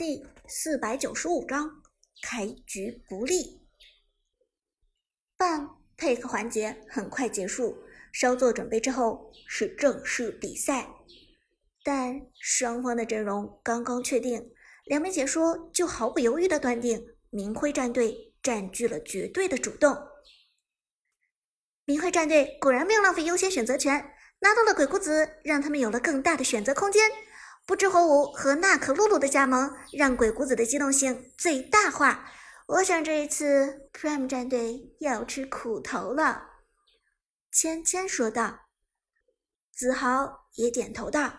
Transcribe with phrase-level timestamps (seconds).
[0.00, 1.82] 第四百九十五章
[2.22, 3.60] 开局不利。
[5.36, 7.76] 半配合环节很快结束，
[8.10, 10.88] 稍作准备之后是正式比赛。
[11.84, 14.50] 但双方的阵容刚刚确定，
[14.86, 19.94] 两名解说就毫不犹豫的断定明辉战队占据了绝对的主动。
[21.84, 27.02] 明辉战队果然没有浪费优先选择权，拿到了鬼谷子，让他们有了更大的选择空间。
[27.66, 32.28] 不知火舞和娜可露露的加盟，让鬼谷子的机动性最大化。
[32.66, 36.48] 我想这一次 Prime 战队要吃苦头了。
[37.50, 38.60] 芊芊说道。
[39.72, 41.32] 子豪也点头道：“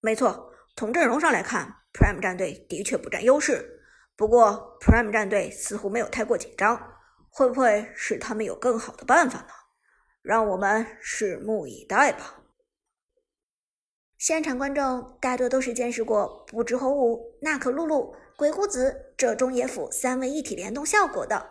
[0.00, 3.82] 没错，从阵容上来看，Prime 战队的确不占优势。
[4.16, 6.80] 不过 Prime 战队似乎没有太过紧张，
[7.28, 9.48] 会不会是他们有更好的办法呢？
[10.22, 12.40] 让我们拭目以待吧。”
[14.24, 21.50] 现场观众大多都是见识过不知火舞、娜可露露、鬼谷子这中野辅三位一体联动效果的，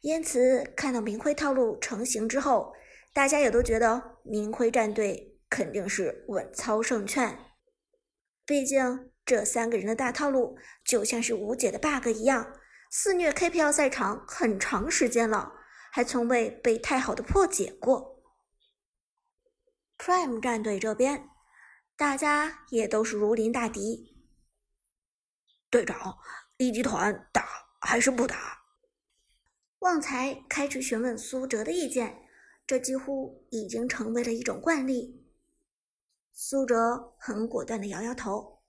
[0.00, 2.72] 因此看到明辉套路成型之后，
[3.12, 7.36] 大家也都觉得明辉战队肯定是稳操胜券。
[8.46, 12.46] 毕竟这三个人的大套路就像是无解的 bug 一样，
[12.92, 15.52] 肆虐 KPL 赛场很长时间了，
[15.90, 18.22] 还从未被太好的破解过。
[19.98, 21.30] Prime 战队这边。
[21.96, 24.16] 大家也都是如临大敌。
[25.70, 26.18] 队长，
[26.56, 27.46] 一级团打
[27.80, 28.64] 还是不打？
[29.78, 32.26] 旺财开始询问苏哲的意见，
[32.66, 35.24] 这几乎已经成为了一种惯例。
[36.32, 38.64] 苏哲很果断的摇摇头：“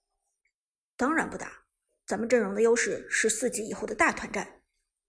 [0.95, 1.65] 当然不打，
[2.05, 4.61] 咱们阵容的优势是四级以后的大团战。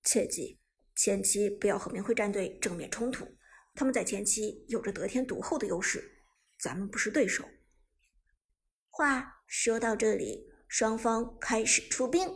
[0.03, 0.59] 切记，
[0.95, 3.37] 前期不要和明辉战队正面冲突，
[3.75, 6.23] 他们在前期有着得天独厚的优势，
[6.59, 7.45] 咱们不是对手。”
[8.97, 12.31] 话说到这里，双方开始出兵，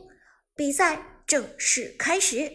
[0.54, 2.52] 比赛正式开始。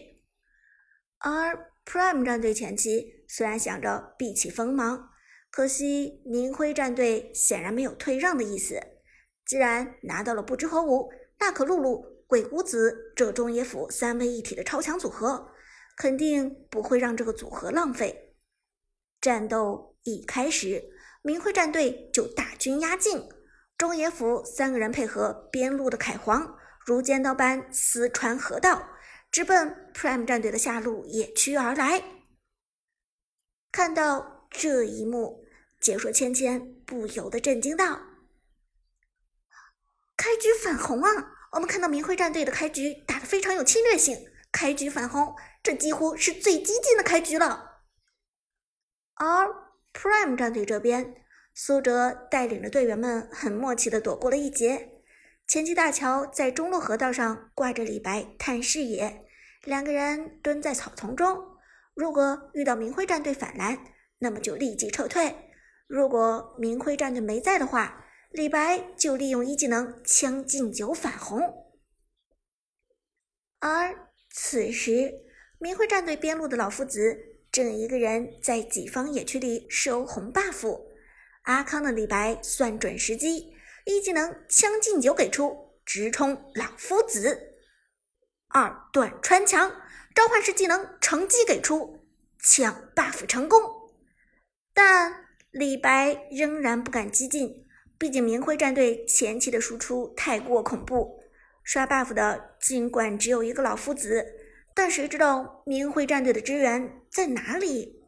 [1.18, 5.10] 而 Prime 战队前期虽然想着避其锋芒，
[5.50, 8.80] 可惜明辉战队显然没有退让的意思。
[9.44, 15.52] 既然拿到了不知火舞、娜可露露、鬼谷子这中野辅三位一体的超强组合，
[15.96, 18.36] 肯定不会让这个组合浪费。
[19.20, 20.84] 战斗一开始，
[21.22, 23.28] 明辉战队就大军压境。
[23.78, 26.56] 中野府三个人配合边路的凯皇，
[26.86, 28.88] 如尖刀般撕穿河道，
[29.30, 32.02] 直奔 Prime 战队的下路野区而来。
[33.70, 35.44] 看到这一幕，
[35.78, 38.00] 解说芊芊不由得震惊道
[40.16, 41.34] ：“开局反红啊！
[41.52, 44.16] 我们看到明辉战队的开局打得非常有侵略性，
[44.50, 47.82] 开局反红，这几乎是最激进的开局了。”
[49.16, 49.46] 而
[49.92, 51.25] Prime 战队这边。
[51.58, 54.90] 苏哲带领着队员们很默契地躲过了一劫。
[55.46, 59.22] 前期大桥在中路河道上挂着李白探视野，
[59.64, 61.56] 两个人蹲在草丛中。
[61.94, 63.78] 如果遇到明辉战队反蓝，
[64.18, 65.32] 那么就立即撤退；
[65.86, 71.40] 如果明辉战队没在的话，李白就利用一技能将进酒反红。
[73.60, 75.14] 而此时，
[75.58, 77.16] 明辉战队边路的老夫子
[77.50, 80.95] 正一个人在己方野区里收红 buff。
[81.46, 87.52] 阿康的李白算准时机，一技能将进酒给出，直冲老夫子。
[88.48, 89.70] 二段穿墙，
[90.12, 92.04] 召唤师技能乘机给出，
[92.42, 93.60] 抢 buff 成功。
[94.74, 97.64] 但李白仍然不敢激进，
[97.96, 101.20] 毕竟明辉战队前期的输出太过恐怖，
[101.62, 104.26] 刷 buff 的尽管只有一个老夫子，
[104.74, 108.04] 但谁知道明辉战队的支援在哪里？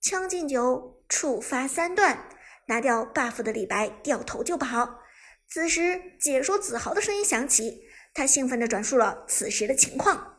[0.00, 0.95] 将进酒。
[1.08, 2.28] 触发三段，
[2.66, 5.00] 拿掉 buff 的李白掉头就跑。
[5.48, 10.38] 此时，解说子豪的声音响起，他兴奋地转述了此时的情况。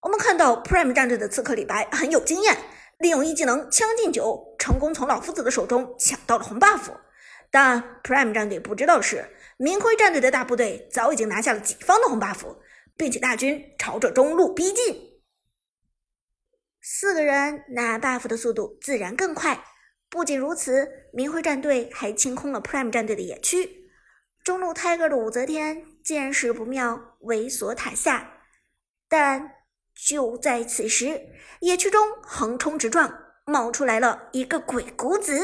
[0.00, 2.56] 我们看到 Prime 战队的刺客李白很有经验，
[2.98, 6.90] 利用一技能《将进酒》，成功从老夫子的手中抢到了红 buff。
[7.50, 12.56] 但 Prime 战队不知道的是，明辉战队的大部队早已经拿下了己方的红 buff，
[12.96, 15.09] 并且大军朝着中路逼近。
[16.82, 19.64] 四个人拿 buff 的速度自然更快。
[20.08, 23.90] 不仅如此，明辉战队还清空了 Prime 战队的野区。
[24.42, 28.40] 中路 Tiger 的武则天见势不妙，猥琐塔下。
[29.08, 29.52] 但
[29.94, 31.28] 就在此时，
[31.60, 33.12] 野区中横冲直撞，
[33.44, 35.38] 冒出来了一个鬼谷子，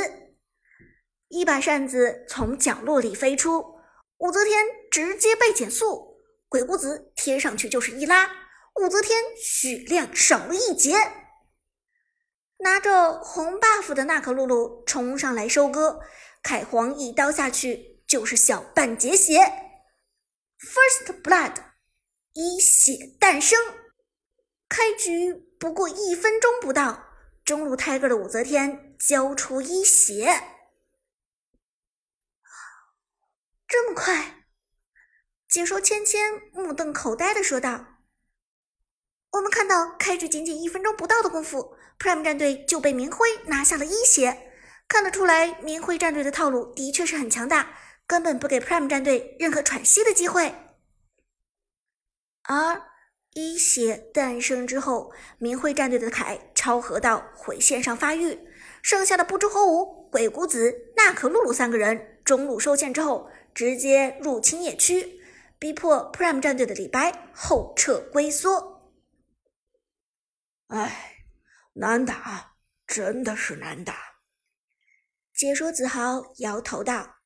[1.28, 3.80] 一把扇子从角落里飞出，
[4.18, 8.30] 武则天直接被减速，鬼谷子贴上去就是一拉，
[8.80, 10.94] 武则天血量少了一截。
[12.58, 16.00] 拿着红 buff 的娜可露露冲上来收割，
[16.42, 19.38] 凯皇一刀下去就是小半截血。
[20.58, 21.54] First Blood，
[22.32, 23.58] 一血诞生。
[24.68, 27.04] 开局不过一分钟不到，
[27.44, 30.42] 中路 Tiger 的武则天交出一血，
[33.68, 34.46] 这么快？
[35.48, 37.95] 解说芊芊目瞪口呆的说道
[39.36, 44.50] ：“我们看到开局仅仅一分钟不到的功夫，Prime 战队就被明辉拿下了一血，
[44.88, 47.74] 看得出来明辉战队的套路的确是很强大，
[48.06, 50.54] 根本不给 Prime 战队任何喘息的机会。
[52.44, 52.80] 而
[53.34, 58.38] 一血诞生之后，明辉战队的凯超河道回线上发育，
[58.80, 65.20] 剩下的不知火舞、鬼谷子、娜可露露三个人中路收线之后，直接入侵野区。”
[65.58, 68.75] 逼迫 Prime 战队的李白后撤龟缩。
[70.68, 71.26] 哎，
[71.74, 74.16] 难打，真的是难打。
[75.32, 77.18] 解说子豪摇头道：“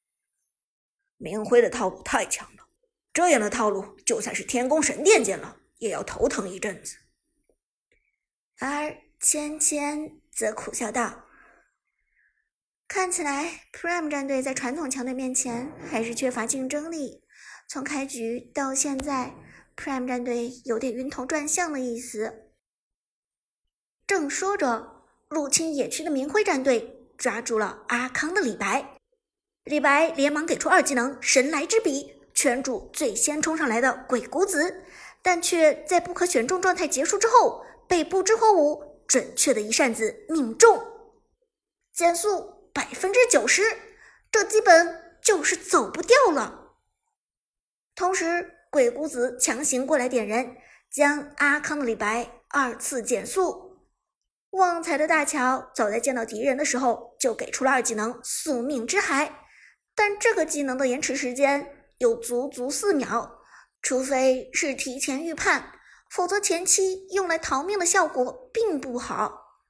[1.16, 2.68] 明辉的套路太强了，
[3.12, 6.96] 这样的套路，就算是天宫神殿见了，也要头疼一阵子。”
[8.58, 11.24] 而芊芊则苦笑道
[12.86, 17.24] ：“看起来 Prime 战队在传统强队面前还是缺乏竞争力。”
[17.68, 19.32] 从开局到现在
[19.76, 22.49] ，Prime 战队有点晕头转向的意思。
[24.10, 28.96] 正说着，入侵野区的明辉战队抓住了阿康的李白，
[29.62, 34.82] 李白连忙给出二技能神来之笔，圈住最先冲上来的鬼谷子，
[35.22, 40.84] 但却在不可选中状态结束之后，被不知火舞准确的一扇子命中，
[41.92, 43.62] 减速百分之九十，
[44.32, 46.72] 这基本就是走不掉了。
[47.94, 50.56] 同时，鬼谷子强行过来点人，
[50.90, 53.69] 将阿康的李白二次减速。
[54.50, 59.46] 旺财的大乔早在见到敌人的时候就给出了二技能宿命之海，
[59.94, 63.38] 但这个技能的延迟时间有足足四秒，
[63.80, 65.72] 除非是提前预判，
[66.10, 69.62] 否则前期用来逃命的效果并不好。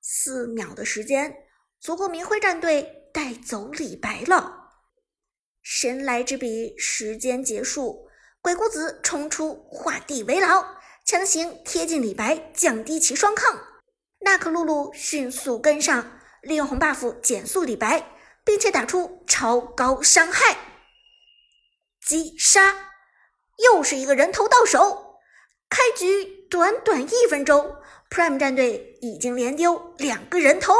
[0.00, 1.34] 四秒的时间
[1.80, 4.70] 足够明辉战队带走李白了。
[5.60, 8.06] 神来之笔，时间结束，
[8.40, 10.64] 鬼谷子冲出，画地为牢，
[11.04, 13.73] 强行贴近李白，降低其双抗。
[14.24, 18.10] 娜可露露迅速跟上，利用红 buff 减速李白，
[18.44, 20.56] 并且打出超高伤害，
[22.04, 22.90] 击杀，
[23.58, 25.20] 又是一个人头到手。
[25.68, 27.76] 开局短短一分钟
[28.10, 30.74] ，Prime 战队已经连丢两个人头。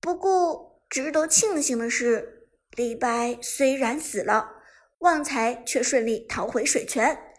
[0.00, 2.36] 不过，值得庆幸的是。
[2.76, 4.52] 李白虽然死了，
[4.98, 7.34] 旺财却顺利逃回水泉。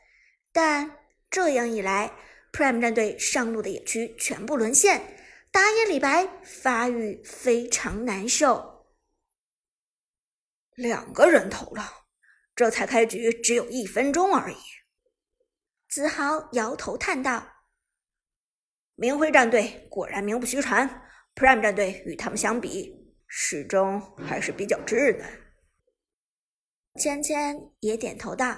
[0.51, 0.97] 但
[1.29, 2.11] 这样一来
[2.51, 5.01] ，Prime 战队上路的野区全部沦陷，
[5.51, 8.87] 打野李白发育非常难受。
[10.75, 12.05] 两个人头了，
[12.55, 14.57] 这才开局只有一分钟而已。
[15.87, 17.45] 子豪摇头叹道
[18.95, 20.87] ：“明辉战队果然名不虚传
[21.35, 22.97] ，Prime 战队与他们相比。”
[23.31, 25.41] 始终还是比较稚嫩。
[26.95, 28.57] 芊芊也点头道：“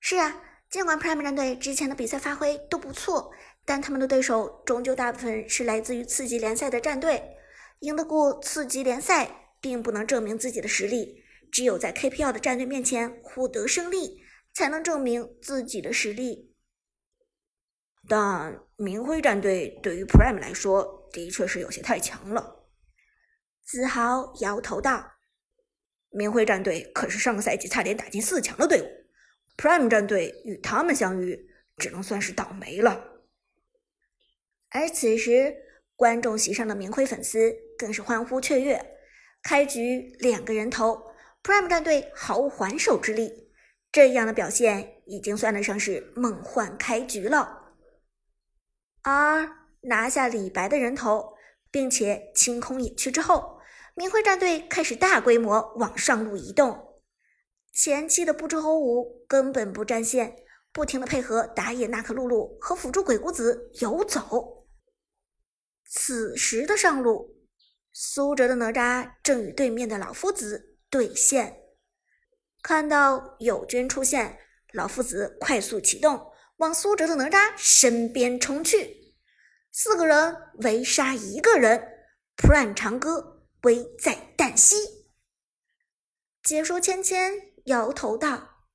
[0.00, 3.30] 是啊，尽管 Prime 战队之前的比赛发挥都不错，
[3.66, 7.22] 但他们的对手终究大部分是来自于次级联赛的战队。
[7.80, 11.22] 赢得过次级联赛，并不能证明自己的实力。
[11.50, 14.22] 只有在 KPL 的战队面前获得胜利，
[14.54, 16.54] 才能证明自己的实力。
[18.08, 22.70] 但明辉战队对于 Prime 来说，的确是有些太强了。”
[23.62, 25.12] 子豪摇头道
[26.08, 28.86] ：“明辉战队可是上个赛季差点打进四强的队伍
[29.56, 33.22] ，Prime 战队与他们相遇，只能算是倒霉了。”
[34.70, 35.56] 而此时，
[35.96, 38.98] 观众席上的明辉粉丝更是欢呼雀跃。
[39.42, 43.52] 开局两个人头，Prime 战队毫无还手之力，
[43.90, 47.74] 这样的表现已经算得上是梦幻开局了。
[49.02, 49.48] 而
[49.82, 51.32] 拿下李白的人头。
[51.72, 53.58] 并且清空野区之后，
[53.94, 56.91] 明辉战队开始大规模往上路移动。
[57.72, 60.36] 前期的不知火舞根本不占线，
[60.72, 64.66] 不停的配合打野娜可露露和辅助鬼谷子游走。
[65.86, 67.34] 此时的上路，
[67.92, 71.60] 苏哲的哪吒正与对面的老夫子对线。
[72.62, 74.38] 看到友军出现，
[74.72, 79.14] 老夫子快速启动，往苏哲的哪吒身边冲去。
[79.72, 81.82] 四个人围杀一个人
[82.36, 84.76] ，Prime 长歌危在旦夕。
[86.42, 88.66] 解说芊芊摇头道：“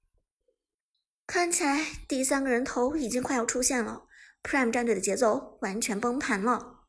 [1.27, 4.07] 看起来第三个人头已经快要出现了
[4.43, 6.85] ，Prime 战队的节奏完全崩盘了。”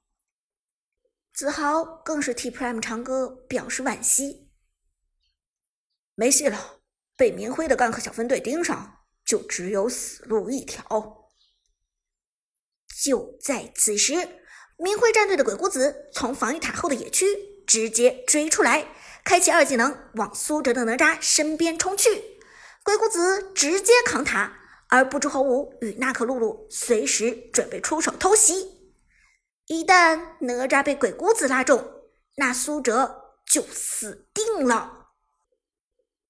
[1.34, 4.50] 子豪更是替 Prime 长歌表示惋惜
[6.14, 6.80] ：“没戏了，
[7.16, 11.28] 被明辉的干克小分队盯上，就只有死路一条。
[13.04, 14.14] 就在此时，
[14.76, 17.26] 明辉战队的鬼谷子从防御塔后的野区
[17.68, 18.88] 直接追出来，
[19.22, 22.08] 开启二技能往苏哲的哪吒身边冲去。
[22.82, 24.54] 鬼谷子直接扛塔，
[24.88, 28.72] 而不知火舞与娜可露露随时准备出手偷袭。
[29.66, 31.86] 一旦哪吒被鬼谷子拉中，
[32.36, 34.97] 那苏哲就死定了。